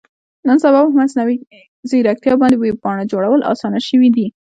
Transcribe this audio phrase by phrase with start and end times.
[0.47, 1.35] نن سبا په مصنوي
[1.89, 4.27] ځیرکتیا باندې ویب پاڼه جوړول اسانه شوي دي.